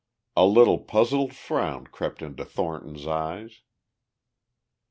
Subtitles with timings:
[0.35, 3.61] A little puzzled frown crept into Thornton's eyes.